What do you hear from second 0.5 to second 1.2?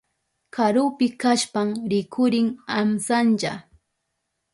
Karupi